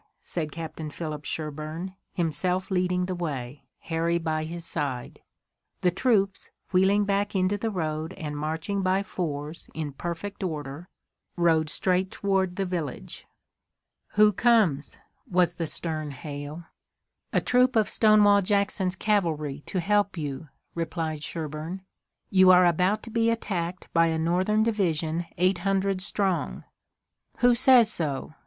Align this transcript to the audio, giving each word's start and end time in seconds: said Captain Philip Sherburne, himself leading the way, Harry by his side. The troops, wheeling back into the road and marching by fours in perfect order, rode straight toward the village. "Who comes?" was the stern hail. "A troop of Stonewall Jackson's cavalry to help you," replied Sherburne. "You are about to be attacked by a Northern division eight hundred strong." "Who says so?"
said 0.23 0.51
Captain 0.51 0.89
Philip 0.89 1.25
Sherburne, 1.25 1.93
himself 2.11 2.71
leading 2.71 3.05
the 3.05 3.13
way, 3.13 3.65
Harry 3.81 4.17
by 4.17 4.45
his 4.45 4.65
side. 4.65 5.21
The 5.81 5.91
troops, 5.91 6.49
wheeling 6.71 7.05
back 7.05 7.35
into 7.35 7.55
the 7.55 7.69
road 7.69 8.13
and 8.13 8.35
marching 8.35 8.81
by 8.81 9.03
fours 9.03 9.69
in 9.75 9.93
perfect 9.93 10.41
order, 10.43 10.89
rode 11.35 11.69
straight 11.69 12.09
toward 12.09 12.55
the 12.55 12.65
village. 12.65 13.27
"Who 14.13 14.31
comes?" 14.33 14.97
was 15.29 15.53
the 15.53 15.67
stern 15.67 16.09
hail. 16.09 16.63
"A 17.31 17.39
troop 17.39 17.75
of 17.75 17.87
Stonewall 17.87 18.41
Jackson's 18.41 18.95
cavalry 18.95 19.61
to 19.67 19.79
help 19.79 20.17
you," 20.17 20.47
replied 20.73 21.21
Sherburne. 21.21 21.83
"You 22.31 22.49
are 22.49 22.65
about 22.65 23.03
to 23.03 23.11
be 23.11 23.29
attacked 23.29 23.87
by 23.93 24.07
a 24.07 24.17
Northern 24.17 24.63
division 24.63 25.27
eight 25.37 25.59
hundred 25.59 26.01
strong." 26.01 26.63
"Who 27.37 27.53
says 27.53 27.93
so?" 27.93 28.33